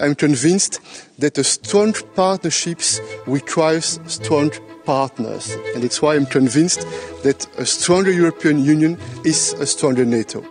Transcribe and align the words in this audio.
I'm 0.00 0.14
convinced 0.14 0.80
that 1.18 1.38
a 1.38 1.44
strong 1.44 1.92
partnerships 2.14 3.00
requires 3.26 3.98
strong 4.06 4.50
partners. 4.84 5.56
And 5.74 5.84
it's 5.84 6.00
why 6.00 6.14
I'm 6.14 6.26
convinced 6.26 6.86
that 7.24 7.46
a 7.58 7.64
stronger 7.64 8.12
European 8.12 8.64
Union 8.64 8.96
is 9.24 9.54
a 9.60 9.66
stronger 9.66 10.04
NATO. 10.04 10.44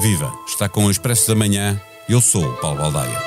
Viva! 0.00 0.32
Está 0.46 0.68
com 0.68 0.84
o 0.84 0.90
Expresso 0.90 1.28
da 1.28 1.34
Manhã. 1.34 1.80
Eu 2.08 2.20
sou 2.20 2.44
o 2.44 2.56
Paulo 2.58 2.78
Baldaia. 2.78 3.18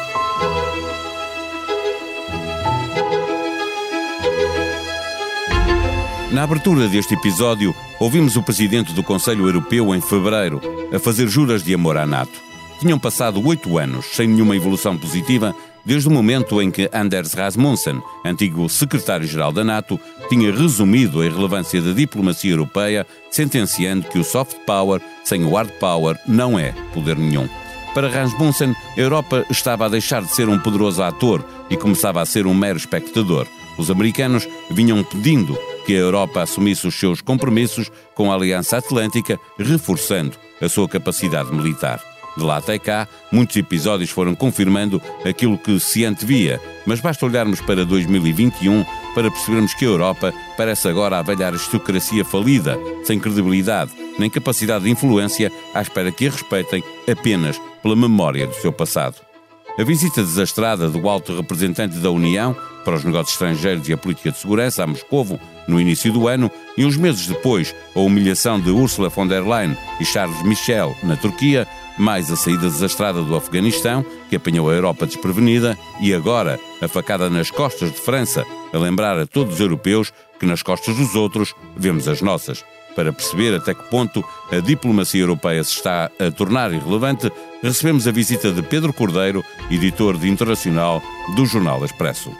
Na 6.32 6.44
abertura 6.44 6.88
deste 6.88 7.14
episódio, 7.14 7.76
ouvimos 8.00 8.38
o 8.38 8.44
presidente 8.44 8.94
do 8.94 9.04
Conselho 9.04 9.48
Europeu 9.48 9.94
em 9.94 10.00
fevereiro 10.00 10.62
a 10.96 11.00
fazer 11.00 11.28
juras 11.28 11.62
de 11.62 11.74
amor 11.74 11.98
à 11.98 12.06
NATO. 12.06 12.51
Tinham 12.82 12.98
passado 12.98 13.46
oito 13.46 13.78
anos 13.78 14.08
sem 14.08 14.28
nenhuma 14.28 14.56
evolução 14.56 14.98
positiva 14.98 15.56
desde 15.86 16.10
o 16.10 16.12
momento 16.12 16.60
em 16.60 16.72
que 16.72 16.90
Anders 16.92 17.34
Rasmussen, 17.34 18.02
antigo 18.26 18.68
secretário-geral 18.68 19.52
da 19.52 19.64
NATO, 19.64 20.00
tinha 20.30 20.52
resumido 20.52 21.22
a 21.22 21.26
irrelevância 21.28 21.80
da 21.80 21.94
diplomacia 21.94 22.50
europeia, 22.50 23.06
sentenciando 23.30 24.08
que 24.08 24.18
o 24.18 24.24
soft 24.24 24.58
power 24.66 25.00
sem 25.24 25.46
o 25.46 25.56
hard 25.56 25.70
power 25.74 26.18
não 26.28 26.58
é 26.58 26.74
poder 26.92 27.16
nenhum. 27.18 27.48
Para 27.94 28.10
Rasmussen, 28.10 28.76
a 28.98 29.00
Europa 29.00 29.46
estava 29.52 29.86
a 29.86 29.90
deixar 29.90 30.24
de 30.24 30.34
ser 30.34 30.50
um 30.50 30.58
poderoso 30.58 31.04
ator 31.04 31.46
e 31.70 31.78
começava 31.78 32.20
a 32.20 32.26
ser 32.26 32.48
um 32.48 32.54
mero 32.56 32.80
espectador. 32.80 33.46
Os 33.78 33.92
americanos 33.92 34.50
vinham 34.72 35.04
pedindo 35.04 35.56
que 35.86 35.94
a 35.94 36.00
Europa 36.00 36.42
assumisse 36.42 36.88
os 36.88 36.96
seus 36.96 37.22
compromissos 37.22 37.92
com 38.16 38.32
a 38.32 38.36
Aliança 38.36 38.78
Atlântica, 38.78 39.40
reforçando 39.60 40.36
a 40.60 40.68
sua 40.68 40.90
capacidade 40.90 41.54
militar. 41.54 42.11
De 42.38 42.44
lá 42.44 42.58
até 42.58 42.80
cá, 42.80 43.08
muitos 43.32 43.56
episódios 43.58 44.10
foram 44.10 44.34
confirmando 44.34 45.02
aquilo 45.26 45.58
que 45.58 45.80
se 45.80 46.06
antevia, 46.06 46.62
mas 46.86 47.00
basta 47.00 47.26
olharmos 47.26 47.60
para 47.62 47.86
2021 47.86 48.86
para 49.14 49.30
percebermos 49.30 49.74
que 49.74 49.86
a 49.86 49.90
Europa 49.90 50.34
parece 50.56 50.88
agora 50.88 51.20
a 51.20 51.22
velha 51.22 51.48
aristocracia 51.48 52.24
falida, 52.24 52.78
sem 53.04 53.20
credibilidade 53.20 53.92
nem 54.18 54.30
capacidade 54.30 54.86
de 54.86 54.92
influência, 54.92 55.52
à 55.74 55.82
espera 55.82 56.12
que 56.12 56.28
a 56.28 56.32
respeitem 56.32 56.84
apenas 57.10 57.60
pela 57.82 57.96
memória 57.96 58.48
do 58.48 58.54
seu 58.54 58.72
passado. 58.72 59.31
A 59.78 59.84
visita 59.84 60.22
desastrada 60.22 60.90
do 60.90 61.08
alto 61.08 61.36
representante 61.36 61.98
da 61.98 62.12
União 62.12 62.56
para 62.84 62.96
os 62.96 63.04
negócios 63.06 63.34
estrangeiros 63.34 63.88
e 63.88 63.94
a 63.94 63.98
política 63.98 64.32
de 64.32 64.38
segurança 64.38 64.84
a 64.84 64.88
Moscovo 64.88 65.40
no 65.68 65.80
início 65.80 66.12
do 66.12 66.28
ano 66.28 66.52
e 66.78 66.84
uns 66.84 66.98
meses 66.98 67.26
depois 67.26 67.74
a 67.96 68.00
humilhação 68.00 68.60
de 68.60 68.70
Ursula 68.70 69.08
von 69.08 69.28
der 69.28 69.48
Leyen 69.48 69.78
e 70.00 70.06
Charles 70.06 70.42
Michel 70.44 70.94
na 71.04 71.16
Turquia, 71.16 71.66
mais 71.98 72.30
a 72.30 72.36
saída 72.36 72.70
desastrada 72.70 73.22
do 73.22 73.36
Afeganistão, 73.36 74.06
que 74.30 74.36
apanhou 74.36 74.70
a 74.70 74.74
Europa 74.74 75.06
desprevenida, 75.06 75.78
e 76.02 76.14
agora 76.14 76.60
a 76.82 76.88
facada 76.88 77.30
nas 77.30 77.50
costas 77.50 77.92
de 77.92 77.98
França, 77.98 78.46
a 78.74 78.78
lembrar 78.78 79.18
a 79.18 79.26
todos 79.26 79.56
os 79.56 79.60
europeus 79.60 80.12
que 80.40 80.46
nas 80.46 80.62
costas 80.62 80.96
dos 80.96 81.16
outros 81.16 81.54
vemos 81.78 82.08
as 82.08 82.22
nossas. 82.22 82.66
Para 82.96 83.14
perceber 83.14 83.56
até 83.56 83.74
que 83.74 83.84
ponto 83.90 84.24
a 84.52 84.60
diplomacia 84.60 85.22
europeia 85.22 85.64
se 85.64 85.72
está 85.72 86.10
a 86.20 86.32
tornar 86.32 86.74
irrelevante, 86.74 87.32
recebemos 87.64 88.08
a 88.08 88.12
visita 88.12 88.52
de 88.52 88.62
Pedro 88.62 88.92
Cordeiro, 88.92 89.44
editor 89.70 90.18
de 90.18 90.30
internacional 90.30 91.02
do 91.36 91.46
Jornal 91.46 91.86
Expresso. 91.86 92.32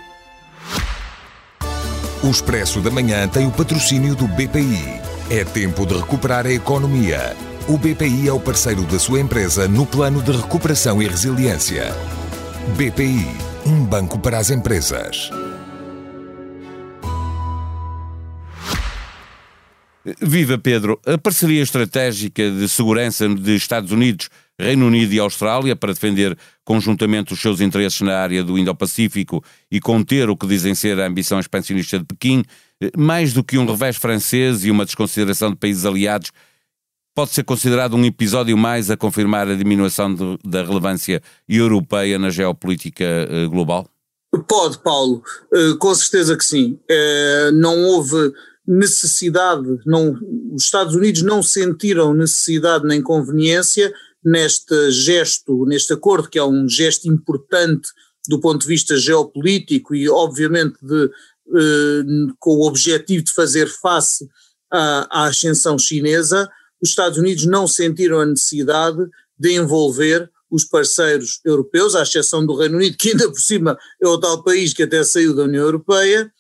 O 2.24 2.30
Expresso 2.30 2.82
da 2.82 2.92
Manhã 2.92 3.28
tem 3.28 3.48
o 3.48 3.52
patrocínio 3.52 4.14
do 4.14 4.28
BPI. 4.28 5.02
É 5.30 5.44
tempo 5.44 5.86
de 5.86 5.96
recuperar 5.96 6.46
a 6.46 6.52
economia. 6.52 7.36
O 7.68 7.78
BPI 7.78 8.28
é 8.28 8.34
o 8.34 8.40
parceiro 8.40 8.84
da 8.84 9.00
sua 9.00 9.20
empresa 9.20 9.68
no 9.68 9.86
plano 9.86 10.22
de 10.22 10.32
recuperação 10.32 11.02
e 11.02 11.08
resiliência. 11.08 11.96
BPI, 12.76 13.28
um 13.66 13.84
banco 13.84 14.20
para 14.20 14.38
as 14.38 14.52
empresas. 14.52 15.32
Viva 20.20 20.58
Pedro! 20.58 21.00
A 21.06 21.18
parceria 21.18 21.62
estratégica 21.62 22.50
de 22.50 22.68
segurança 22.68 23.30
de 23.30 23.56
Estados 23.56 23.92
Unidos, 23.92 24.30
Reino 24.60 24.88
Unido 24.88 25.14
e 25.14 25.20
Austrália 25.20 25.76
para 25.76 25.94
defender 25.94 26.38
conjuntamente 26.64 27.34
os 27.34 27.40
seus 27.40 27.62
interesses 27.62 28.02
na 28.02 28.18
área 28.18 28.44
do 28.44 28.58
Indo-Pacífico 28.58 29.44
e 29.70 29.80
conter 29.80 30.30
o 30.30 30.38
que 30.38 30.48
dizem 30.48 30.74
ser 30.74 31.00
a 31.00 31.08
ambição 31.08 31.40
expansionista 31.40 32.00
de 32.00 32.06
Pequim, 32.06 32.44
mais 32.98 33.34
do 33.34 33.44
que 33.44 33.58
um 33.58 33.66
revés 33.66 33.98
francês 33.98 34.66
e 34.66 34.72
uma 34.72 34.86
desconsideração 34.86 35.52
de 35.52 35.56
países 35.56 35.86
aliados, 35.86 36.32
pode 37.16 37.32
ser 37.32 37.44
considerado 37.44 37.96
um 37.96 38.06
episódio 38.06 38.58
mais 38.58 38.90
a 38.90 38.98
confirmar 38.98 39.48
a 39.48 39.56
diminuição 39.56 40.14
de, 40.14 40.38
da 40.44 40.64
relevância 40.64 41.22
europeia 41.48 42.18
na 42.18 42.30
geopolítica 42.30 43.04
eh, 43.04 43.46
global? 43.48 43.88
Pode, 44.48 44.80
Paulo, 44.80 45.22
eh, 45.54 45.76
com 45.78 45.94
certeza 45.94 46.38
que 46.38 46.46
sim. 46.46 46.80
Eh, 46.90 47.52
não 47.54 47.78
houve 47.84 48.32
necessidade, 48.72 49.80
não, 49.86 50.18
os 50.54 50.64
Estados 50.64 50.96
Unidos 50.96 51.22
não 51.22 51.44
sentiram 51.44 52.14
necessidade 52.14 52.86
nem 52.86 53.02
conveniência 53.02 53.94
neste 54.24 54.92
gesto, 54.92 55.66
neste 55.66 55.92
acordo, 55.94 56.30
que 56.30 56.40
é 56.40 56.44
um 56.44 56.70
gesto 56.70 57.10
importante 57.10 57.90
do 58.30 58.40
ponto 58.40 58.62
de 58.62 58.68
vista 58.68 58.96
geopolítico 58.96 59.94
e, 59.94 60.08
obviamente, 60.08 60.78
de, 60.82 61.06
eh, 61.06 62.04
com 62.40 62.52
o 62.52 62.68
objetivo 62.68 63.24
de 63.24 63.34
fazer 63.34 63.68
face 63.68 64.30
à, 64.72 65.24
à 65.24 65.26
ascensão 65.26 65.78
chinesa, 65.78 66.50
os 66.82 66.90
Estados 66.90 67.18
Unidos 67.18 67.46
não 67.46 67.68
sentiram 67.68 68.20
a 68.20 68.26
necessidade 68.26 69.06
de 69.38 69.54
envolver 69.54 70.30
os 70.50 70.64
parceiros 70.64 71.40
europeus, 71.44 71.96
à 71.96 72.04
exceção 72.04 72.46
do 72.46 72.56
Reino 72.56 72.78
Unido, 72.78 72.96
que 72.98 73.10
ainda 73.10 73.30
por 73.30 73.40
cima 73.40 73.78
é 74.02 74.08
o 74.08 74.20
tal 74.20 74.44
país 74.44 74.74
que 74.74 74.84
até 74.84 75.04
saiu 75.04 75.36
da 75.36 75.44
União 75.44 75.64
Europeia, 75.64 76.32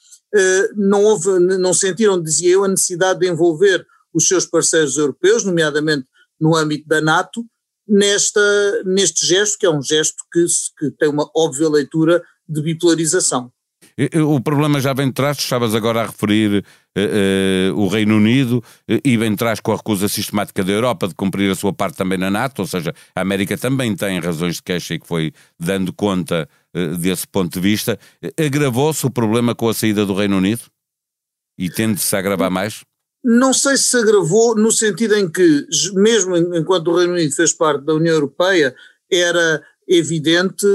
não, 0.76 1.04
houve, 1.04 1.40
não 1.40 1.74
sentiram, 1.74 2.22
dizia 2.22 2.52
eu, 2.52 2.64
a 2.64 2.68
necessidade 2.68 3.20
de 3.20 3.30
envolver 3.30 3.86
os 4.14 4.28
seus 4.28 4.46
parceiros 4.46 4.98
europeus, 4.98 5.44
nomeadamente 5.44 6.06
no 6.40 6.56
âmbito 6.56 6.88
da 6.88 7.02
NATO, 7.02 7.46
nesta, 7.88 8.42
neste 8.86 9.26
gesto, 9.26 9.58
que 9.60 9.66
é 9.66 9.70
um 9.70 9.82
gesto 9.82 10.24
que, 10.32 10.46
que 10.80 10.92
tem 10.92 11.10
uma 11.10 11.30
óbvia 11.36 11.70
leitura 11.70 12.24
de 12.48 12.62
bipolarização. 12.62 13.52
O 14.26 14.40
problema 14.40 14.80
já 14.80 14.94
vem 14.94 15.08
de 15.08 15.14
trás, 15.14 15.38
estavas 15.38 15.76
agora 15.76 16.02
a 16.02 16.06
referir 16.06 16.64
uh, 16.98 17.74
uh, 17.74 17.80
o 17.80 17.88
Reino 17.88 18.16
Unido 18.16 18.64
uh, 18.90 19.00
e 19.04 19.18
vem 19.18 19.32
de 19.32 19.38
trás 19.38 19.60
com 19.60 19.74
a 19.74 19.76
recusa 19.76 20.08
sistemática 20.08 20.64
da 20.64 20.72
Europa 20.72 21.08
de 21.08 21.14
cumprir 21.14 21.52
a 21.52 21.56
sua 21.56 21.74
parte 21.74 21.98
também 21.98 22.18
na 22.18 22.32
NATO, 22.32 22.60
ou 22.60 22.68
seja, 22.68 22.94
a 23.14 23.22
América 23.22 23.58
também 23.58 23.94
tem 23.96 24.20
razões 24.20 24.56
de 24.56 24.64
queixa 24.64 24.94
e 24.94 25.00
que 25.00 25.08
foi 25.08 25.34
dando 25.60 25.92
conta 25.94 26.48
desse 27.00 27.28
ponto 27.28 27.54
de 27.54 27.60
vista. 27.60 28.00
Agravou-se 28.38 29.06
o 29.06 29.12
problema 29.12 29.54
com 29.54 29.68
a 29.68 29.74
saída 29.74 30.06
do 30.06 30.14
Reino 30.14 30.38
Unido? 30.38 30.62
E 31.58 31.70
tende-se 31.70 32.16
a 32.16 32.20
agravar 32.20 32.50
mais? 32.50 32.82
Não 33.24 33.54
sei 33.54 33.78
se 33.78 33.84
se 33.84 33.98
agravou 33.98 34.56
no 34.56 34.72
sentido 34.72 35.16
em 35.16 35.30
que, 35.30 35.68
mesmo 35.94 36.36
enquanto 36.56 36.88
o 36.88 36.98
Reino 36.98 37.14
Unido 37.14 37.34
fez 37.36 37.54
parte 37.54 37.86
da 37.86 37.94
União 37.94 38.16
Europeia, 38.16 38.76
era 39.12 39.64
evidente 39.88 40.66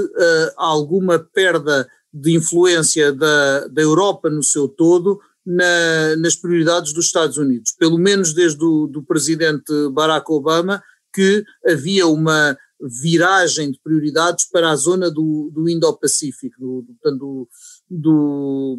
alguma 0.56 1.19
perda 1.19 1.89
de 2.12 2.35
influência 2.35 3.12
da, 3.12 3.67
da 3.67 3.83
Europa 3.83 4.31
no 4.31 4.43
seu 4.43 4.69
todo 4.69 5.21
na, 5.45 6.17
nas 6.19 6.37
prioridades 6.37 6.93
dos 6.93 7.06
Estados 7.06 7.37
Unidos. 7.37 7.73
Pelo 7.73 7.99
menos 7.99 8.33
desde 8.33 8.65
o 8.65 8.87
do 8.87 9.03
presidente 9.03 9.73
Barack 9.93 10.31
Obama, 10.31 10.83
que 11.12 11.45
havia 11.67 12.06
uma 12.06 12.56
viragem 12.81 13.70
de 13.70 13.81
prioridades 13.81 14.44
para 14.44 14.70
a 14.70 14.76
zona 14.76 15.10
do, 15.10 15.50
do 15.53 15.69
Indo-Pacífico, 15.69 16.56
do, 16.59 16.87
do, 17.12 17.48
do, 17.88 18.78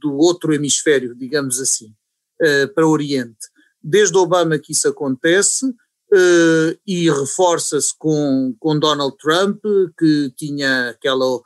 do, 0.00 0.16
outro 0.16 0.52
hemisfério, 0.52 1.14
digamos 1.14 1.60
assim, 1.60 1.94
uh, 2.42 2.74
para 2.74 2.86
o 2.86 2.90
Oriente. 2.90 3.46
Desde 3.82 4.16
Obama 4.16 4.58
que 4.58 4.72
isso 4.72 4.88
acontece, 4.88 5.66
uh, 5.66 6.78
e 6.86 7.08
reforça-se 7.10 7.94
com, 7.96 8.54
com 8.58 8.78
Donald 8.78 9.16
Trump, 9.18 9.60
que 9.98 10.32
tinha 10.36 10.90
aquela 10.90 11.40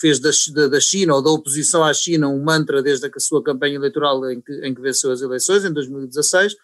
fez 0.00 0.18
da, 0.18 0.30
da 0.68 0.80
China 0.80 1.14
ou 1.14 1.22
da 1.22 1.30
oposição 1.30 1.84
à 1.84 1.92
China 1.92 2.28
um 2.28 2.42
mantra 2.42 2.82
desde 2.82 3.06
a 3.06 3.20
sua 3.20 3.42
campanha 3.42 3.74
eleitoral 3.74 4.30
em 4.30 4.40
que, 4.40 4.52
em 4.66 4.74
que 4.74 4.80
venceu 4.80 5.10
as 5.10 5.20
eleições, 5.20 5.64
em 5.64 5.72
2016, 5.72 6.56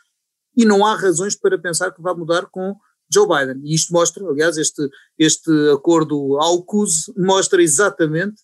e 0.57 0.65
não 0.65 0.85
há 0.85 0.95
razões 0.95 1.37
para 1.37 1.59
pensar 1.59 1.93
que 1.93 2.01
vai 2.01 2.15
mudar 2.15 2.47
com 2.47 2.75
Joe 3.13 3.27
Biden. 3.27 3.63
E 3.65 3.75
isto 3.75 3.93
mostra, 3.93 4.25
aliás, 4.27 4.57
este, 4.57 4.89
este 5.19 5.51
acordo 5.73 6.39
AUKUS 6.41 7.13
mostra 7.17 7.63
exatamente 7.63 8.43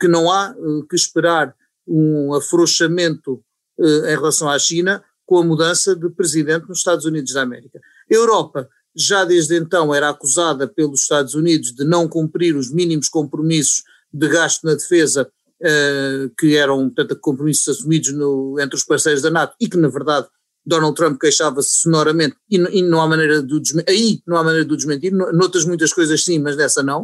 que 0.00 0.08
não 0.08 0.30
há 0.30 0.54
uh, 0.56 0.86
que 0.86 0.96
esperar 0.96 1.54
um 1.86 2.34
afrouxamento 2.34 3.42
uh, 3.78 4.06
em 4.06 4.16
relação 4.16 4.48
à 4.48 4.58
China 4.58 5.02
com 5.26 5.38
a 5.38 5.44
mudança 5.44 5.96
de 5.96 6.08
presidente 6.10 6.68
nos 6.68 6.78
Estados 6.78 7.04
Unidos 7.04 7.32
da 7.32 7.42
América. 7.42 7.80
A 8.10 8.14
Europa 8.14 8.68
já 8.96 9.24
desde 9.24 9.56
então 9.56 9.94
era 9.94 10.08
acusada 10.08 10.68
pelos 10.68 11.02
Estados 11.02 11.34
Unidos 11.34 11.72
de 11.72 11.84
não 11.84 12.08
cumprir 12.08 12.54
os 12.54 12.70
mínimos 12.70 13.08
compromissos 13.08 13.82
de 14.12 14.28
gasto 14.28 14.64
na 14.64 14.74
defesa, 14.74 15.28
uh, 15.60 16.30
que 16.38 16.56
eram, 16.56 16.88
portanto, 16.90 17.18
compromissos 17.20 17.76
assumidos 17.76 18.12
no, 18.12 18.60
entre 18.60 18.76
os 18.76 18.84
parceiros 18.84 19.22
da 19.22 19.30
NATO 19.30 19.56
e 19.60 19.68
que, 19.68 19.76
na 19.76 19.88
verdade, 19.88 20.28
Donald 20.66 20.94
Trump 20.96 21.20
queixava-se 21.20 21.82
sonoramente 21.82 22.36
e, 22.50 22.56
e, 22.56 22.82
não 22.82 23.00
há 23.00 23.08
maneira 23.08 23.42
de 23.42 23.60
aí 23.86 24.20
não 24.26 24.36
há 24.36 24.44
maneira 24.44 24.64
de 24.64 24.72
o 24.72 24.76
desmentir, 24.76 25.12
noutras 25.12 25.64
muitas 25.64 25.92
coisas 25.92 26.24
sim, 26.24 26.38
mas 26.38 26.56
dessa 26.56 26.82
não. 26.82 27.02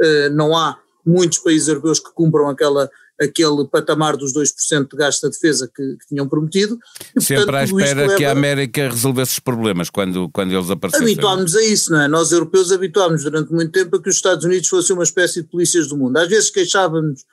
Uh, 0.00 0.30
não 0.32 0.56
há 0.56 0.78
muitos 1.04 1.38
países 1.38 1.68
europeus 1.68 2.00
que 2.00 2.12
cumpram 2.14 2.48
aquela, 2.48 2.88
aquele 3.20 3.66
patamar 3.68 4.16
dos 4.16 4.32
2% 4.32 4.88
de 4.90 4.96
gasto 4.96 5.22
da 5.22 5.28
defesa 5.28 5.68
que, 5.68 5.96
que 5.96 6.06
tinham 6.08 6.28
prometido. 6.28 6.78
E, 7.14 7.20
Sempre 7.20 7.44
portanto, 7.44 7.56
à 7.56 7.64
espera 7.64 8.00
leva... 8.02 8.16
que 8.16 8.24
a 8.24 8.32
América 8.32 8.88
resolvesse 8.88 9.32
os 9.32 9.38
problemas 9.38 9.90
quando, 9.90 10.28
quando 10.30 10.52
eles 10.52 10.70
aparecessem. 10.70 11.06
Habituámos 11.06 11.54
a 11.54 11.62
isso, 11.62 11.92
não 11.92 12.00
é? 12.00 12.08
Nós 12.08 12.32
europeus 12.32 12.72
habituámos 12.72 13.24
durante 13.24 13.52
muito 13.52 13.72
tempo 13.72 13.96
a 13.96 14.02
que 14.02 14.08
os 14.08 14.16
Estados 14.16 14.44
Unidos 14.44 14.68
fossem 14.68 14.94
uma 14.94 15.04
espécie 15.04 15.42
de 15.42 15.48
polícias 15.48 15.88
do 15.88 15.96
mundo. 15.96 16.16
Às 16.16 16.28
vezes 16.28 16.50
queixávamos 16.50 17.24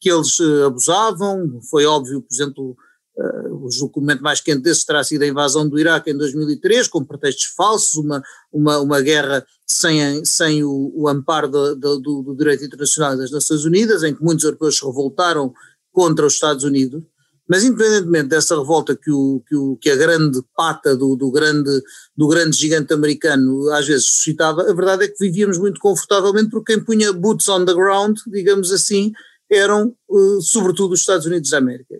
que 0.00 0.10
eles 0.10 0.38
uh, 0.38 0.66
abusavam, 0.66 1.60
foi 1.70 1.84
óbvio, 1.84 2.22
por 2.22 2.34
exemplo, 2.34 2.76
Uh, 3.18 3.66
o 3.66 3.68
documento 3.80 4.22
mais 4.22 4.40
quente 4.40 4.62
desses 4.62 4.84
terá 4.84 5.02
sido 5.02 5.22
a 5.22 5.26
invasão 5.26 5.68
do 5.68 5.76
Iraque 5.76 6.08
em 6.08 6.16
2003, 6.16 6.86
com 6.86 7.04
pretextos 7.04 7.46
falsos, 7.46 7.96
uma, 7.96 8.22
uma, 8.52 8.78
uma 8.78 9.00
guerra 9.00 9.44
sem, 9.66 10.24
sem 10.24 10.62
o, 10.62 10.92
o 10.94 11.08
amparo 11.08 11.48
do, 11.48 11.74
do, 11.74 11.98
do, 11.98 12.36
direito 12.36 12.64
internacional 12.64 13.16
das 13.16 13.32
Nações 13.32 13.64
Unidas, 13.64 14.04
em 14.04 14.14
que 14.14 14.22
muitos 14.22 14.44
europeus 14.44 14.78
se 14.78 14.86
revoltaram 14.86 15.52
contra 15.90 16.26
os 16.26 16.34
Estados 16.34 16.62
Unidos. 16.62 17.02
Mas 17.48 17.64
independentemente 17.64 18.28
dessa 18.28 18.56
revolta 18.56 18.94
que, 18.94 19.10
o, 19.10 19.42
que, 19.48 19.56
o, 19.56 19.76
que 19.76 19.90
a 19.90 19.96
grande 19.96 20.40
pata 20.54 20.94
do, 20.94 21.16
do, 21.16 21.30
grande, 21.32 21.82
do 22.16 22.28
grande 22.28 22.56
gigante 22.56 22.92
americano 22.92 23.68
às 23.72 23.86
vezes 23.86 24.04
suscitava, 24.04 24.62
a 24.62 24.74
verdade 24.74 25.04
é 25.04 25.08
que 25.08 25.18
vivíamos 25.18 25.58
muito 25.58 25.80
confortavelmente 25.80 26.50
porque 26.50 26.74
quem 26.74 26.84
punha 26.84 27.12
boots 27.12 27.48
on 27.48 27.64
the 27.64 27.74
ground, 27.74 28.18
digamos 28.28 28.70
assim, 28.70 29.12
eram 29.50 29.94
uh, 30.08 30.40
sobretudo 30.42 30.92
os 30.92 31.00
Estados 31.00 31.26
Unidos 31.26 31.50
da 31.50 31.58
América. 31.58 31.94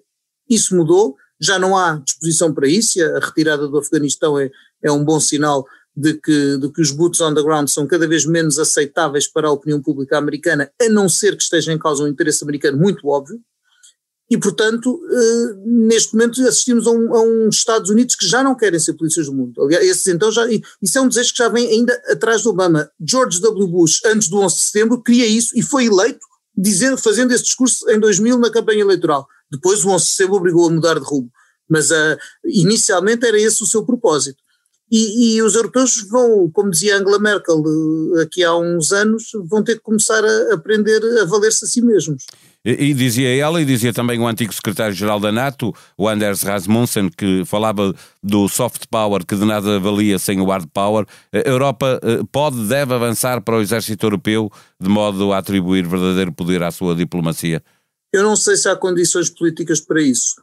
Isso 0.49 0.75
mudou, 0.77 1.17
já 1.41 1.59
não 1.59 1.77
há 1.77 1.97
disposição 2.05 2.53
para 2.53 2.67
isso, 2.67 3.03
a 3.03 3.19
retirada 3.19 3.69
do 3.69 3.79
Afeganistão 3.79 4.39
é, 4.39 4.51
é 4.83 4.91
um 4.91 5.05
bom 5.05 5.21
sinal 5.21 5.67
de 5.97 6.15
que, 6.15 6.59
de 6.59 6.73
que 6.73 6.81
os 6.81 6.91
boots 6.91 7.21
on 7.21 7.35
the 7.35 7.43
ground 7.43 7.69
são 7.69 7.87
cada 7.87 8.07
vez 8.07 8.25
menos 8.25 8.59
aceitáveis 8.59 9.27
para 9.27 9.49
a 9.49 9.53
opinião 9.53 9.83
pública 9.83 10.17
americana, 10.17 10.71
a 10.81 10.89
não 10.89 11.09
ser 11.09 11.37
que 11.37 11.43
esteja 11.43 11.73
em 11.73 11.79
causa 11.79 12.05
um 12.05 12.09
interesse 12.09 12.45
americano 12.45 12.79
muito 12.79 13.09
óbvio, 13.09 13.41
e 14.31 14.37
portanto, 14.37 15.01
eh, 15.11 15.55
neste 15.65 16.13
momento 16.15 16.47
assistimos 16.47 16.87
a 16.87 16.91
um, 16.91 17.15
a 17.15 17.23
um, 17.23 17.49
Estados 17.49 17.89
Unidos 17.89 18.15
que 18.15 18.27
já 18.27 18.43
não 18.43 18.55
querem 18.55 18.79
ser 18.79 18.93
polícias 18.93 19.27
do 19.27 19.33
mundo. 19.33 19.63
Aliás, 19.63 19.87
esses 19.87 20.07
então 20.07 20.31
já, 20.31 20.47
isso 20.83 20.99
é 20.99 21.01
um 21.01 21.09
desejo 21.09 21.33
que 21.33 21.39
já 21.39 21.49
vem 21.49 21.67
ainda 21.67 21.95
atrás 22.11 22.43
do 22.43 22.51
Obama. 22.51 22.91
George 23.01 23.41
W. 23.41 23.67
Bush, 23.67 24.03
antes 24.05 24.29
do 24.29 24.39
11 24.41 24.55
de 24.55 24.61
setembro, 24.61 25.03
queria 25.03 25.27
isso 25.27 25.57
e 25.57 25.63
foi 25.63 25.87
eleito 25.87 26.21
dizendo, 26.55 26.99
fazendo 26.99 27.33
esse 27.33 27.45
discurso 27.45 27.89
em 27.89 27.99
2000 27.99 28.39
na 28.39 28.51
campanha 28.51 28.83
eleitoral. 28.83 29.27
Depois 29.51 29.85
o 29.85 29.91
11 29.91 30.17
de 30.17 30.25
obrigou 30.25 30.69
a 30.69 30.73
mudar 30.73 30.95
de 30.95 31.05
rumo, 31.05 31.31
mas 31.69 31.91
uh, 31.91 32.17
inicialmente 32.45 33.27
era 33.27 33.39
esse 33.39 33.63
o 33.63 33.67
seu 33.67 33.85
propósito. 33.85 34.43
E, 34.91 35.37
e, 35.37 35.43
os 35.43 35.55
europeus 35.55 36.07
vão, 36.09 36.51
como 36.51 36.71
dizia 36.71 36.97
Angela 36.97 37.19
Merkel 37.19 37.63
eh, 38.17 38.23
aqui 38.23 38.43
há 38.43 38.57
uns 38.57 38.91
anos, 38.91 39.25
vão 39.45 39.63
ter 39.63 39.75
que 39.75 39.83
começar 39.83 40.25
a 40.25 40.55
aprender 40.55 41.03
a 41.21 41.27
valer-se 41.27 41.67
a 41.67 41.69
si 41.69 41.83
mesmos. 41.83 42.25
E, 42.65 42.71
e, 42.71 42.95
dizia 42.95 43.37
ela, 43.37 43.61
e 43.61 43.67
dizia 43.67 43.93
também 43.93 44.19
o 44.19 44.27
antigo 44.27 44.53
secretário-geral 44.53 45.21
da 45.21 45.31
NATO, 45.31 45.75
o 45.97 46.09
Anders 46.09 46.43
Rasmussen, 46.43 47.11
que 47.11 47.45
falava 47.45 47.95
do 48.23 48.49
soft 48.49 48.85
power 48.91 49.27
que 49.27 49.37
de 49.37 49.45
nada 49.45 49.79
valia 49.79 50.19
sem 50.19 50.41
o 50.41 50.47
hard 50.47 50.69
power. 50.73 51.05
A 51.35 51.47
Europa 51.47 52.01
eh, 52.03 52.21
pode, 52.33 52.67
deve 52.67 52.95
avançar 52.95 53.43
para 53.43 53.59
o 53.59 53.61
exército 53.61 54.07
europeu 54.07 54.51
de 54.81 54.89
modo 54.89 55.35
a 55.35 55.39
atribuir 55.39 55.87
verdadeiro 55.87 56.33
poder 56.33 56.63
à 56.63 56.71
sua 56.71 56.95
diplomacia? 56.95 57.63
Eu 58.13 58.23
não 58.23 58.37
sei 58.37 58.57
se 58.57 58.69
há 58.69 58.77
condições 58.77 59.31
políticas 59.31 59.81
para 59.81 60.01
isso. 60.01 60.37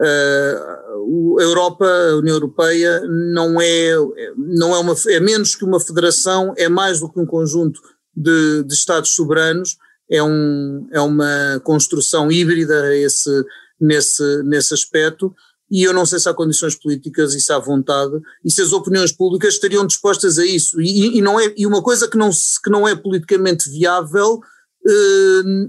Uh, 0.00 1.38
a 1.38 1.42
Europa, 1.42 1.84
a 1.84 2.16
União 2.16 2.34
Europeia, 2.36 3.00
não 3.06 3.60
é, 3.60 3.94
não 4.36 4.74
é, 4.74 4.78
uma, 4.78 4.94
é 5.08 5.20
menos 5.20 5.54
que 5.54 5.64
uma 5.64 5.80
federação, 5.80 6.54
é 6.56 6.68
mais 6.68 7.00
do 7.00 7.10
que 7.10 7.20
um 7.20 7.26
conjunto 7.26 7.80
de, 8.16 8.62
de 8.64 8.74
Estados 8.74 9.10
soberanos, 9.10 9.76
é, 10.10 10.22
um, 10.22 10.88
é 10.92 11.00
uma 11.00 11.60
construção 11.62 12.30
híbrida 12.30 12.96
esse, 12.96 13.44
nesse, 13.80 14.42
nesse 14.42 14.74
aspecto, 14.74 15.34
e 15.70 15.84
eu 15.84 15.92
não 15.92 16.04
sei 16.04 16.18
se 16.18 16.28
há 16.28 16.34
condições 16.34 16.74
políticas 16.74 17.32
e 17.34 17.40
se 17.40 17.52
há 17.52 17.58
vontade, 17.58 18.20
e 18.44 18.50
se 18.50 18.60
as 18.60 18.72
opiniões 18.72 19.12
públicas 19.12 19.54
estariam 19.54 19.86
dispostas 19.86 20.38
a 20.38 20.44
isso. 20.44 20.80
E, 20.80 21.18
e 21.18 21.22
não 21.22 21.38
é, 21.38 21.54
e 21.56 21.64
uma 21.64 21.80
coisa 21.80 22.08
que 22.08 22.18
não, 22.18 22.30
que 22.30 22.70
não 22.70 22.88
é 22.88 22.96
politicamente 22.96 23.70
viável 23.70 24.40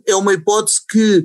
é 0.07 0.15
uma 0.15 0.33
hipótese 0.33 0.81
que 0.89 1.23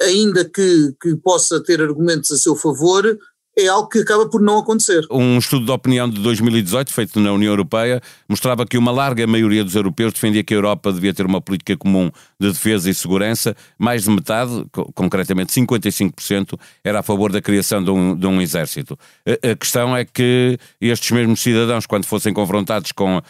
ainda 0.00 0.44
que, 0.44 0.94
que 1.00 1.14
possa 1.16 1.62
ter 1.62 1.82
argumentos 1.82 2.30
a 2.32 2.38
seu 2.38 2.56
favor, 2.56 3.18
é 3.60 3.68
algo 3.68 3.88
que 3.88 3.98
acaba 3.98 4.28
por 4.28 4.40
não 4.40 4.58
acontecer. 4.58 5.06
Um 5.10 5.38
estudo 5.38 5.66
de 5.66 5.72
opinião 5.72 6.08
de 6.08 6.20
2018, 6.20 6.92
feito 6.92 7.20
na 7.20 7.32
União 7.32 7.50
Europeia, 7.52 8.00
mostrava 8.28 8.66
que 8.66 8.78
uma 8.78 8.90
larga 8.90 9.26
maioria 9.26 9.64
dos 9.64 9.74
europeus 9.74 10.12
defendia 10.12 10.42
que 10.42 10.54
a 10.54 10.56
Europa 10.56 10.92
devia 10.92 11.12
ter 11.12 11.26
uma 11.26 11.40
política 11.40 11.76
comum 11.76 12.10
de 12.38 12.48
defesa 12.48 12.90
e 12.90 12.94
segurança. 12.94 13.56
Mais 13.78 14.04
de 14.04 14.10
metade, 14.10 14.64
concretamente 14.94 15.52
55%, 15.52 16.58
era 16.84 17.00
a 17.00 17.02
favor 17.02 17.32
da 17.32 17.40
criação 17.40 17.82
de 17.82 17.90
um, 17.90 18.16
de 18.16 18.26
um 18.26 18.40
exército. 18.40 18.98
A, 19.26 19.54
questão 19.56 19.96
é 19.96 20.04
que 20.04 20.58
estes 20.80 21.10
mesmos 21.10 21.40
cidadãos, 21.40 21.86
quando 21.86 22.04
fossem 22.04 22.32
confrontados 22.32 22.92
com 22.92 23.20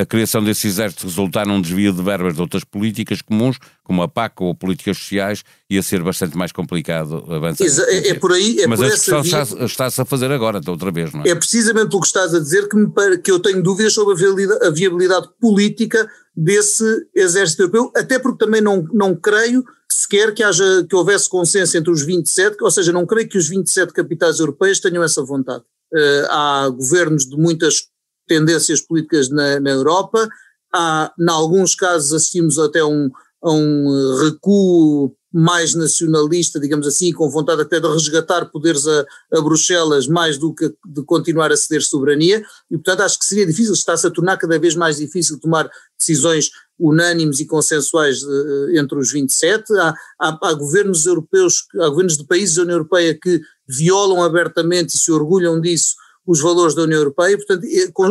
a 0.00 0.04
criação 0.04 0.44
desse 0.44 0.66
exército 0.66 1.06
resultar 1.06 1.46
num 1.46 1.60
desvio 1.60 1.92
de 1.92 2.02
verbas 2.02 2.34
de 2.34 2.40
outras 2.40 2.64
políticas 2.64 3.22
comuns, 3.22 3.58
como 3.82 4.02
a 4.02 4.08
PAC 4.08 4.42
ou 4.42 4.54
políticas 4.54 4.98
sociais, 4.98 5.42
ia 5.70 5.82
ser 5.82 6.02
bastante 6.02 6.36
mais 6.36 6.52
complicado 6.52 7.24
avançar. 7.28 7.64
É, 7.88 8.08
é 8.08 8.14
por 8.14 8.32
aí, 8.32 8.60
é 8.60 8.66
Mas 8.66 8.78
por 8.78 8.86
a 8.86 8.88
discussão 8.90 9.22
via... 9.22 9.64
está-se 9.64 10.00
a 10.00 10.04
fazer 10.04 10.30
agora, 10.30 10.60
outra 10.66 10.90
vez, 10.90 11.12
não 11.12 11.22
é? 11.22 11.28
É 11.30 11.34
precisamente 11.34 11.96
o 11.96 12.00
que 12.00 12.06
estás 12.06 12.34
a 12.34 12.38
dizer 12.38 12.68
que, 12.68 12.76
me, 12.76 12.90
que 13.18 13.30
eu 13.30 13.40
tenho 13.40 13.62
dúvidas 13.62 13.94
sobre 13.94 14.14
a 14.14 14.16
viabilidade, 14.16 14.66
a 14.66 14.70
viabilidade 14.70 15.28
política 15.40 16.08
desse 16.36 16.84
exército 17.14 17.62
europeu, 17.62 17.92
até 17.96 18.18
porque 18.18 18.44
também 18.44 18.60
não, 18.60 18.86
não 18.92 19.14
creio 19.14 19.64
sequer 19.90 20.34
que, 20.34 20.42
haja, 20.42 20.84
que 20.88 20.96
houvesse 20.96 21.28
consenso 21.28 21.76
entre 21.76 21.90
os 21.90 22.02
27, 22.02 22.56
ou 22.60 22.70
seja, 22.70 22.92
não 22.92 23.06
creio 23.06 23.28
que 23.28 23.38
os 23.38 23.48
27 23.48 23.92
capitais 23.92 24.40
europeias 24.40 24.80
tenham 24.80 25.02
essa 25.02 25.22
vontade. 25.22 25.64
Uh, 25.92 26.26
há 26.28 26.68
governos 26.68 27.24
de 27.24 27.36
muitas 27.36 27.86
tendências 28.26 28.80
políticas 28.80 29.30
na, 29.30 29.60
na 29.60 29.70
Europa. 29.70 30.28
Há, 30.74 31.12
em 31.18 31.30
alguns 31.30 31.74
casos, 31.74 32.12
assistimos 32.12 32.58
até 32.58 32.84
um, 32.84 33.10
a 33.42 33.50
um 33.52 34.18
recuo 34.24 35.14
mais 35.36 35.74
nacionalista, 35.74 36.60
digamos 36.60 36.86
assim, 36.86 37.12
com 37.12 37.28
vontade 37.28 37.62
até 37.62 37.80
de 37.80 37.88
resgatar 37.88 38.46
poderes 38.46 38.86
a, 38.86 39.04
a, 39.32 39.40
Bruxelas 39.40 40.06
mais 40.06 40.38
do 40.38 40.54
que 40.54 40.72
de 40.86 41.02
continuar 41.02 41.50
a 41.50 41.56
ceder 41.56 41.82
soberania, 41.82 42.40
e 42.70 42.76
portanto 42.76 43.00
acho 43.00 43.18
que 43.18 43.24
seria 43.24 43.44
difícil, 43.44 43.72
está-se 43.72 44.06
a 44.06 44.10
tornar 44.10 44.36
cada 44.36 44.56
vez 44.60 44.76
mais 44.76 44.98
difícil 44.98 45.40
tomar 45.40 45.68
decisões 45.98 46.50
unânimes 46.78 47.40
e 47.40 47.46
consensuais 47.46 48.22
uh, 48.22 48.76
entre 48.76 48.96
os 48.96 49.10
27, 49.10 49.72
há, 49.72 49.94
há, 50.20 50.38
há, 50.40 50.54
governos 50.54 51.04
europeus, 51.04 51.66
há 51.80 51.88
governos 51.88 52.16
de 52.16 52.24
países 52.24 52.54
da 52.54 52.62
União 52.62 52.76
Europeia 52.76 53.18
que 53.20 53.40
violam 53.66 54.22
abertamente 54.22 54.94
e 54.94 54.98
se 54.98 55.10
orgulham 55.10 55.60
disso 55.60 55.96
os 56.26 56.40
valores 56.40 56.74
da 56.74 56.82
União 56.82 56.98
Europeia, 56.98 57.36
portanto, 57.36 57.66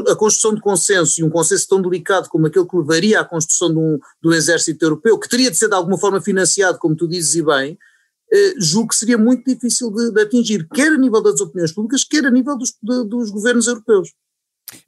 a 0.10 0.16
construção 0.16 0.54
de 0.54 0.62
consenso 0.62 1.20
e 1.20 1.24
um 1.24 1.30
consenso 1.30 1.68
tão 1.68 1.82
delicado 1.82 2.30
como 2.30 2.48
aquele 2.48 2.68
que 2.68 2.78
levaria 2.78 3.20
à 3.20 3.26
construção 3.26 3.70
de 3.70 3.80
um, 3.80 4.00
um 4.24 4.34
exército 4.34 4.86
europeu, 4.86 5.18
que 5.18 5.28
teria 5.28 5.50
de 5.50 5.58
ser 5.58 5.68
de 5.68 5.76
alguma 5.76 5.98
forma 5.98 6.22
financiado, 6.22 6.78
como 6.78 6.96
tu 6.96 7.08
dizes 7.08 7.36
e 7.36 7.44
bem, 7.44 7.78
eh, 8.32 8.54
julgo 8.60 8.90
que 8.90 8.96
seria 8.96 9.18
muito 9.18 9.44
difícil 9.46 9.92
de, 9.92 10.12
de, 10.12 10.22
atingir, 10.22 10.68
quer 10.74 10.92
a 10.92 10.98
nível 10.98 11.22
das 11.22 11.40
opiniões 11.42 11.72
públicas, 11.72 12.04
quer 12.04 12.26
a 12.26 12.32
nível 12.32 12.58
dos, 12.58 12.74
de, 12.82 13.04
dos 13.08 13.30
governos 13.32 13.68
europeus. 13.68 14.10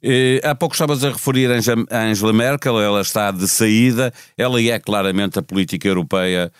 Eh, 0.02 0.40
há 0.42 0.54
pouco 0.54 0.74
estavas 0.74 1.04
a 1.04 1.10
referir 1.10 1.48
a 1.50 2.04
Angela 2.04 2.32
Merkel, 2.32 2.80
ela 2.80 3.00
está 3.00 3.30
de 3.30 3.46
saída, 3.46 4.12
ela 4.36 4.60
é 4.60 4.78
claramente 4.78 5.38
a 5.38 5.42
política 5.42 5.86
europeia 5.86 6.52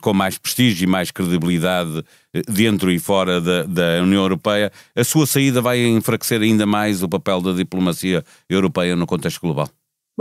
com 0.00 0.12
mais 0.12 0.36
prestígio 0.36 0.84
e 0.84 0.86
mais 0.86 1.10
credibilidade 1.10 2.04
eh, 2.34 2.42
dentro 2.48 2.90
e 2.90 2.98
fora 2.98 3.40
da, 3.40 3.62
da, 3.62 4.02
União 4.02 4.22
Europeia, 4.22 4.70
a 4.94 5.04
sua 5.04 5.26
saída 5.26 5.60
vai 5.60 5.84
enfraquecer 5.84 6.40
ainda 6.42 6.66
mais 6.66 7.02
o 7.02 7.08
papel 7.08 7.40
da 7.40 7.52
diplomacia 7.52 8.24
europeia 8.48 8.94
no 8.94 9.06
contexto 9.06 9.40
global? 9.40 9.68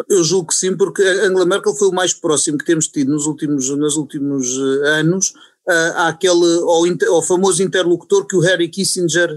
Eu 0.09 0.23
julgo 0.23 0.47
que 0.47 0.55
sim, 0.55 0.75
porque 0.75 1.03
Angela 1.03 1.45
Merkel 1.45 1.75
foi 1.75 1.89
o 1.89 1.93
mais 1.93 2.13
próximo 2.13 2.57
que 2.57 2.65
temos 2.65 2.87
tido 2.87 3.11
nos 3.11 3.27
últimos, 3.27 3.69
nos 3.69 3.95
últimos 3.97 4.47
eh, 4.57 4.99
anos 4.99 5.33
àquele, 5.95 6.59
ao, 6.61 7.15
ao, 7.15 7.21
famoso 7.21 7.63
interlocutor 7.63 8.27
que 8.27 8.35
o 8.35 8.41
Harry 8.41 8.67
Kissinger 8.67 9.29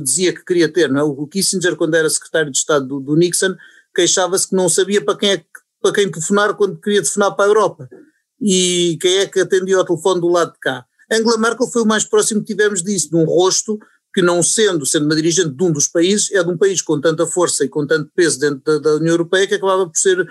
dizia 0.00 0.32
que 0.32 0.44
queria 0.44 0.68
ter. 0.68 0.88
Não 0.88 1.00
é? 1.00 1.02
O 1.02 1.26
Kissinger, 1.26 1.74
quando 1.76 1.94
era 1.94 2.08
secretário 2.08 2.52
de 2.52 2.58
Estado 2.58 2.86
do, 2.86 3.00
do 3.00 3.16
Nixon, 3.16 3.56
queixava-se 3.92 4.48
que 4.48 4.54
não 4.54 4.68
sabia 4.68 5.04
para 5.04 5.18
quem, 5.18 5.32
é, 5.32 5.44
para 5.80 5.92
quem 5.92 6.08
telefonar 6.08 6.54
quando 6.54 6.80
queria 6.80 7.00
telefonar 7.00 7.34
para 7.34 7.46
a 7.46 7.48
Europa 7.48 7.88
e 8.42 8.98
quem 9.00 9.18
é 9.18 9.26
que 9.26 9.40
atendia 9.40 9.76
ao 9.76 9.84
telefone 9.84 10.20
do 10.20 10.28
lado 10.28 10.52
de 10.52 10.58
cá. 10.58 10.84
Angela 11.10 11.38
Merkel 11.38 11.66
foi 11.68 11.82
o 11.82 11.86
mais 11.86 12.04
próximo 12.04 12.40
que 12.40 12.48
tivemos 12.48 12.82
disso, 12.82 13.10
de 13.10 13.16
um 13.16 13.24
rosto 13.24 13.78
que 14.14 14.20
não 14.20 14.42
sendo, 14.42 14.84
sendo 14.84 15.06
uma 15.06 15.16
dirigente 15.16 15.50
de 15.50 15.64
um 15.64 15.72
dos 15.72 15.88
países, 15.88 16.30
é 16.32 16.42
de 16.42 16.50
um 16.50 16.56
país 16.56 16.82
com 16.82 17.00
tanta 17.00 17.26
força 17.26 17.64
e 17.64 17.68
com 17.68 17.86
tanto 17.86 18.10
peso 18.14 18.38
dentro 18.38 18.60
da, 18.62 18.78
da 18.78 18.96
União 18.96 19.12
Europeia 19.12 19.46
que 19.46 19.54
acabava 19.54 19.86
por 19.86 19.96
ser, 19.96 20.20
uh, 20.20 20.26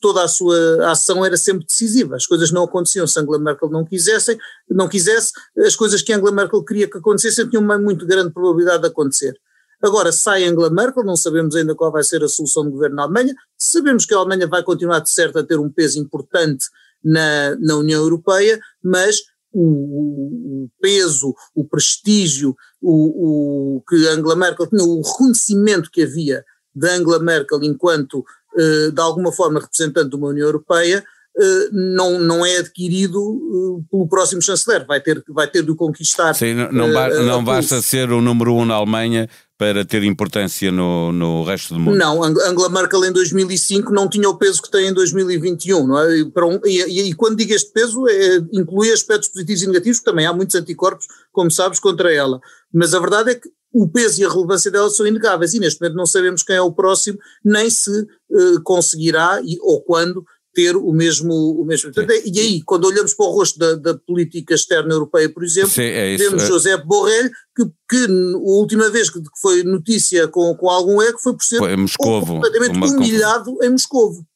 toda 0.00 0.24
a 0.24 0.28
sua 0.28 0.90
ação 0.90 1.24
era 1.24 1.36
sempre 1.36 1.64
decisiva. 1.66 2.16
As 2.16 2.26
coisas 2.26 2.50
não 2.50 2.64
aconteciam 2.64 3.06
se 3.06 3.18
Angela 3.20 3.38
Merkel 3.38 3.70
não 3.70 3.84
quisessem, 3.84 4.36
não 4.68 4.88
quisesse, 4.88 5.32
as 5.58 5.76
coisas 5.76 6.02
que 6.02 6.12
Angela 6.12 6.32
Merkel 6.32 6.64
queria 6.64 6.90
que 6.90 6.98
acontecessem 6.98 7.48
tinham 7.48 7.62
uma 7.62 7.78
muito 7.78 8.04
grande 8.04 8.32
probabilidade 8.32 8.82
de 8.82 8.88
acontecer. 8.88 9.38
Agora 9.80 10.10
sai 10.10 10.44
Angela 10.44 10.70
Merkel, 10.70 11.04
não 11.04 11.16
sabemos 11.16 11.54
ainda 11.54 11.74
qual 11.76 11.92
vai 11.92 12.02
ser 12.02 12.24
a 12.24 12.28
solução 12.28 12.64
do 12.64 12.72
governo 12.72 12.96
na 12.96 13.02
Alemanha, 13.02 13.34
sabemos 13.56 14.04
que 14.04 14.14
a 14.14 14.16
Alemanha 14.16 14.48
vai 14.48 14.64
continuar 14.64 14.98
de 15.00 15.10
certo 15.10 15.38
a 15.38 15.44
ter 15.44 15.60
um 15.60 15.70
peso 15.70 16.00
importante 16.00 16.66
na, 17.06 17.56
na 17.60 17.76
União 17.76 18.02
Europeia, 18.02 18.58
mas 18.82 19.16
o, 19.52 20.64
o, 20.64 20.70
peso, 20.80 21.34
o 21.54 21.64
prestígio, 21.64 22.54
o, 22.82 23.76
o, 23.76 23.82
que 23.88 23.94
Angela 24.08 24.34
Merkel 24.34 24.66
tinha, 24.66 24.82
o 24.82 25.00
reconhecimento 25.00 25.90
que 25.90 26.02
havia 26.02 26.44
de 26.74 26.88
Angela 26.88 27.20
Merkel 27.20 27.62
enquanto, 27.62 28.24
eh, 28.58 28.90
de 28.90 29.00
alguma 29.00 29.32
forma, 29.32 29.60
representante 29.60 30.10
de 30.10 30.16
uma 30.16 30.28
União 30.28 30.46
Europeia, 30.46 31.02
eh, 31.38 31.68
não, 31.72 32.18
não 32.18 32.44
é 32.44 32.58
adquirido 32.58 33.18
eh, 33.18 33.84
pelo 33.90 34.08
próximo 34.08 34.42
chanceler, 34.42 34.84
vai 34.86 35.00
ter, 35.00 35.22
vai 35.28 35.46
ter 35.46 35.62
de 35.62 35.70
o 35.70 35.76
conquistar. 35.76 36.34
Sim, 36.34 36.52
não, 36.54 36.72
não, 36.72 37.24
não 37.24 37.44
basta 37.44 37.80
ser 37.80 38.10
o 38.10 38.20
número 38.20 38.54
um 38.54 38.66
na 38.66 38.74
Alemanha 38.74 39.28
para 39.58 39.84
ter 39.84 40.04
importância 40.04 40.70
no, 40.70 41.12
no 41.12 41.42
resto 41.44 41.74
do 41.74 41.80
mundo? 41.80 41.96
Não, 41.96 42.22
Angela 42.22 42.68
Merkel 42.68 43.04
em 43.06 43.12
2005 43.12 43.92
não 43.92 44.08
tinha 44.08 44.28
o 44.28 44.36
peso 44.36 44.60
que 44.60 44.70
tem 44.70 44.88
em 44.88 44.92
2021, 44.92 45.86
não 45.86 45.98
é? 45.98 46.24
Para 46.26 46.46
um, 46.46 46.60
e, 46.64 46.82
e, 46.82 47.10
e, 47.10 47.14
quando 47.14 47.36
digo 47.36 47.52
este 47.52 47.72
peso, 47.72 48.06
é, 48.08 48.36
inclui 48.52 48.92
aspectos 48.92 49.28
positivos 49.28 49.62
e 49.62 49.66
negativos, 49.66 50.00
também 50.00 50.26
há 50.26 50.32
muitos 50.32 50.54
anticorpos, 50.54 51.06
como 51.32 51.50
sabes, 51.50 51.80
contra 51.80 52.12
ela. 52.12 52.40
Mas 52.72 52.92
a 52.92 53.00
verdade 53.00 53.30
é 53.30 53.34
que 53.34 53.48
o 53.72 53.88
peso 53.88 54.20
e 54.20 54.24
a 54.24 54.30
relevância 54.30 54.70
dela 54.70 54.88
são 54.88 55.06
inegáveis 55.06 55.52
e 55.52 55.60
neste 55.60 55.80
momento 55.80 55.96
não 55.96 56.06
sabemos 56.06 56.42
quem 56.42 56.56
é 56.56 56.62
o 56.62 56.72
próximo, 56.72 57.18
nem 57.44 57.68
se 57.68 57.90
uh, 57.90 58.62
conseguirá 58.62 59.40
e, 59.42 59.58
ou 59.60 59.82
quando 59.82 60.24
ter 60.56 60.74
o 60.74 60.90
mesmo. 60.90 61.34
O 61.60 61.66
mesmo. 61.66 61.92
e 62.24 62.40
aí, 62.40 62.62
quando 62.62 62.86
olhamos 62.86 63.12
para 63.12 63.26
o 63.26 63.30
rosto 63.30 63.58
da, 63.58 63.74
da 63.74 63.94
política 63.94 64.54
externa 64.54 64.94
europeia, 64.94 65.28
por 65.28 65.44
exemplo, 65.44 65.68
Sim, 65.68 65.82
é 65.82 66.16
vemos 66.16 66.44
é. 66.44 66.46
José 66.46 66.76
Borrell, 66.78 67.30
que, 67.54 67.64
que 67.90 68.06
a 68.06 68.38
última 68.38 68.88
vez 68.88 69.10
que 69.10 69.20
foi 69.38 69.62
notícia 69.62 70.26
com, 70.28 70.56
com 70.56 70.70
algum 70.70 71.02
eco 71.02 71.20
foi 71.22 71.34
por 71.34 71.44
ser 71.44 71.58
foi 71.58 71.76
Moscovo, 71.76 72.40
completamente 72.40 72.78
humilhado 72.78 73.58
em 73.62 73.68
Moscovo. 73.68 74.26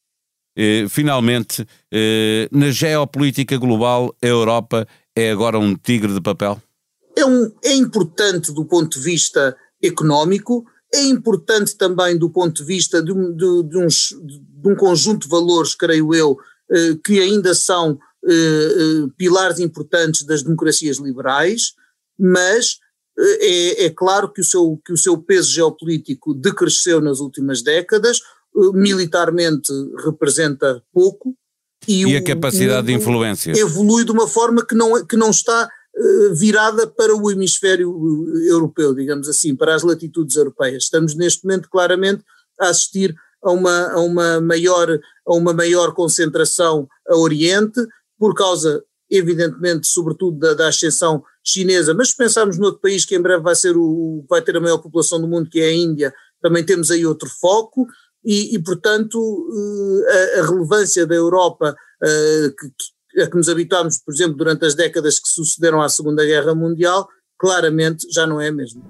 Eh, 0.54 0.86
finalmente, 0.90 1.66
eh, 1.90 2.46
na 2.52 2.70
geopolítica 2.70 3.56
global, 3.56 4.14
a 4.22 4.26
Europa 4.26 4.86
é 5.16 5.30
agora 5.30 5.58
um 5.58 5.74
tigre 5.74 6.12
de 6.12 6.20
papel? 6.20 6.60
É, 7.16 7.24
um, 7.24 7.50
é 7.64 7.72
importante 7.72 8.52
do 8.52 8.66
ponto 8.66 8.98
de 8.98 9.04
vista 9.04 9.56
económico, 9.82 10.66
é 10.92 11.02
importante 11.02 11.76
também 11.76 12.18
do 12.18 12.30
ponto 12.30 12.62
de 12.62 12.64
vista 12.64 13.02
de, 13.02 13.12
de, 13.12 13.62
de, 13.64 13.78
uns, 13.78 14.14
de 14.23 14.68
um 14.68 14.75
conjunto 14.75 15.23
de 15.23 15.28
valores, 15.28 15.75
creio 15.75 16.14
eu, 16.14 16.37
eh, 16.70 16.97
que 17.04 17.20
ainda 17.20 17.54
são 17.54 17.99
eh, 18.26 18.32
eh, 18.32 19.09
pilares 19.16 19.61
importantes 19.61 20.25
das 20.25 20.42
democracias 20.42 20.99
liberais, 20.99 21.75
mas 22.18 22.78
é, 23.18 23.85
é, 23.85 23.90
claro 23.90 24.32
que 24.32 24.40
o, 24.40 24.44
seu, 24.44 24.80
que 24.85 24.92
o 24.92 24.97
seu 24.97 25.18
peso 25.18 25.50
geopolítico 25.50 26.32
decresceu 26.32 27.00
nas 27.00 27.20
últimas 27.20 27.62
décadas, 27.62 28.20
militarmente 28.73 29.73
representa 30.04 30.82
pouco. 30.92 31.35
E, 31.87 32.00
e 32.02 32.14
o, 32.14 32.18
a 32.18 32.23
capacidade 32.23 32.87
de 32.87 32.92
influência? 32.94 33.52
Evolui 33.52 34.04
de 34.04 34.12
uma 34.12 34.26
forma 34.26 34.64
que 34.64 34.75
não, 34.75 35.04
que 35.04 35.16
não 35.16 35.30
está 35.30 35.68
virada 36.35 36.87
para 36.87 37.14
o 37.14 37.30
hemisfério 37.30 37.92
europeu, 38.47 38.94
digamos 38.94 39.28
assim, 39.28 39.54
para 39.54 39.75
as 39.75 39.82
latitudes 39.82 40.37
europeias. 40.37 40.85
Estamos 40.85 41.14
neste 41.14 41.44
momento 41.44 41.68
claramente 41.68 42.25
a 42.61 42.68
assistir 42.68 43.14
a 43.42 43.50
uma, 43.50 43.92
a 43.92 44.00
uma, 44.00 44.40
maior, 44.40 44.88
a 45.26 45.35
uma 45.35 45.52
maior 45.52 45.92
concentração 45.94 46.88
a 47.09 47.16
Oriente, 47.16 47.80
por 48.18 48.35
causa, 48.35 48.85
evidentemente, 49.11 49.87
sobretudo 49.87 50.38
da, 50.38 50.54
da 50.54 50.68
ascensão 50.68 51.25
chinesa, 51.42 51.94
mas 51.94 52.11
se 52.11 52.16
pensarmos 52.16 52.59
noutro 52.59 52.80
país 52.80 53.04
que 53.04 53.16
em 53.16 53.20
breve 53.20 53.42
vai, 53.42 53.54
ser 53.54 53.76
o, 53.76 54.25
vai 54.28 54.42
ter 54.42 54.56
a 54.56 54.61
maior 54.61 54.78
população 54.78 55.20
do 55.20 55.26
mundo, 55.26 55.49
que 55.49 55.61
é 55.61 55.68
a 55.68 55.75
Índia, 55.75 56.14
também 56.42 56.64
temos 56.64 56.90
aí 56.90 57.04
outro 57.04 57.28
foco, 57.40 57.87
e, 58.25 58.54
e 58.54 58.62
portanto, 58.62 59.49
eh, 60.09 60.38
a, 60.38 60.40
a, 60.40 60.47
relevância 60.47 61.06
da 61.06 61.14
Europa, 61.14 61.75
que, 62.59 62.70
a 63.19 63.26
que 63.26 63.37
nos 63.37 63.49
habituámos, 63.49 63.99
por 63.99 64.12
exemplo, 64.12 64.37
durante 64.37 64.64
as 64.64 64.75
décadas 64.75 65.19
que 65.19 65.29
sucederam 65.29 65.81
à 65.81 65.88
Segunda 65.88 66.25
Guerra 66.25 66.55
Mundial, 66.55 67.09
claramente 67.38 68.07
já 68.12 68.26
não 68.26 68.40
é 68.40 68.49
a 68.49 68.52
mesma. 68.52 68.83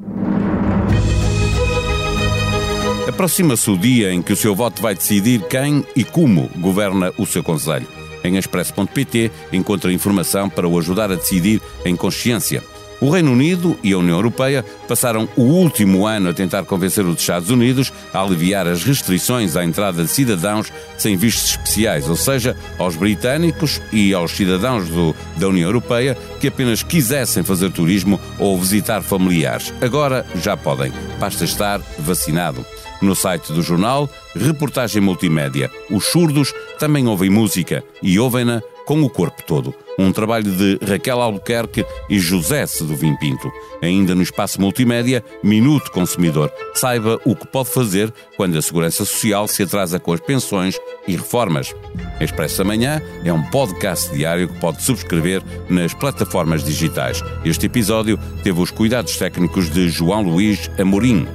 Aproxima-se 3.08 3.70
o 3.70 3.76
dia 3.76 4.12
em 4.12 4.22
que 4.22 4.32
o 4.32 4.36
seu 4.36 4.54
voto 4.54 4.80
vai 4.80 4.94
decidir 4.94 5.42
quem 5.48 5.84
e 5.96 6.04
como 6.04 6.48
governa 6.58 7.12
o 7.18 7.26
seu 7.26 7.42
Conselho. 7.42 7.86
Em 8.22 8.36
expresso.pt 8.36 9.30
encontra 9.52 9.92
informação 9.92 10.48
para 10.48 10.68
o 10.68 10.78
ajudar 10.78 11.10
a 11.10 11.16
decidir 11.16 11.60
em 11.84 11.96
consciência. 11.96 12.62
O 13.00 13.08
Reino 13.08 13.32
Unido 13.32 13.78
e 13.82 13.92
a 13.92 13.98
União 13.98 14.16
Europeia 14.16 14.64
passaram 14.86 15.26
o 15.34 15.42
último 15.42 16.06
ano 16.06 16.28
a 16.28 16.34
tentar 16.34 16.64
convencer 16.64 17.04
os 17.06 17.18
Estados 17.18 17.48
Unidos 17.48 17.90
a 18.12 18.20
aliviar 18.20 18.66
as 18.66 18.84
restrições 18.84 19.56
à 19.56 19.64
entrada 19.64 20.04
de 20.04 20.10
cidadãos 20.10 20.70
sem 20.98 21.16
vistos 21.16 21.52
especiais, 21.52 22.08
ou 22.08 22.16
seja, 22.16 22.54
aos 22.78 22.96
britânicos 22.96 23.80
e 23.90 24.12
aos 24.12 24.32
cidadãos 24.32 24.88
do, 24.88 25.16
da 25.36 25.48
União 25.48 25.68
Europeia 25.68 26.16
que 26.38 26.48
apenas 26.48 26.82
quisessem 26.82 27.42
fazer 27.42 27.72
turismo 27.72 28.20
ou 28.38 28.58
visitar 28.58 29.00
familiares. 29.00 29.72
Agora 29.80 30.26
já 30.34 30.54
podem, 30.54 30.92
basta 31.18 31.44
estar 31.44 31.80
vacinado. 31.98 32.64
No 33.00 33.14
site 33.14 33.50
do 33.52 33.62
jornal, 33.62 34.10
reportagem 34.36 35.00
multimédia. 35.00 35.70
Os 35.90 36.04
surdos 36.04 36.52
também 36.78 37.06
ouvem 37.06 37.30
música 37.30 37.82
e 38.02 38.18
ouvem-na 38.18 38.62
com 38.84 39.00
o 39.02 39.08
corpo 39.08 39.42
todo. 39.46 39.74
Um 40.00 40.12
trabalho 40.12 40.50
de 40.50 40.78
Raquel 40.82 41.20
Albuquerque 41.20 41.84
e 42.08 42.18
José 42.18 42.66
Seduvim 42.66 43.14
Pinto. 43.16 43.52
Ainda 43.82 44.14
no 44.14 44.22
espaço 44.22 44.58
multimédia, 44.58 45.22
Minuto 45.42 45.92
Consumidor. 45.92 46.50
Saiba 46.74 47.20
o 47.22 47.36
que 47.36 47.46
pode 47.46 47.68
fazer 47.68 48.10
quando 48.34 48.56
a 48.56 48.62
Segurança 48.62 49.04
Social 49.04 49.46
se 49.46 49.62
atrasa 49.62 50.00
com 50.00 50.14
as 50.14 50.20
pensões 50.20 50.78
e 51.06 51.14
reformas. 51.14 51.74
Expresso 52.18 52.62
Amanhã 52.62 53.02
é 53.26 53.30
um 53.30 53.42
podcast 53.50 54.10
diário 54.10 54.48
que 54.48 54.58
pode 54.58 54.82
subscrever 54.82 55.42
nas 55.68 55.92
plataformas 55.92 56.64
digitais. 56.64 57.22
Este 57.44 57.66
episódio 57.66 58.18
teve 58.42 58.58
os 58.58 58.70
cuidados 58.70 59.18
técnicos 59.18 59.68
de 59.68 59.90
João 59.90 60.22
Luís 60.22 60.70
Amorim. 60.78 61.28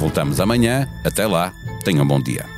Voltamos 0.00 0.40
amanhã. 0.40 0.88
Até 1.04 1.24
lá. 1.24 1.52
Tenham 1.84 2.02
um 2.02 2.08
bom 2.08 2.20
dia. 2.20 2.57